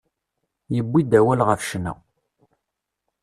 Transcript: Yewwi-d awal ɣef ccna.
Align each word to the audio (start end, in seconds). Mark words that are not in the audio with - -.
Yewwi-d 0.75 1.11
awal 1.19 1.41
ɣef 1.47 1.61
ccna. 1.69 1.93